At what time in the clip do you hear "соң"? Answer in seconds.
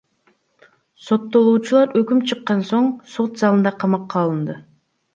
2.73-2.91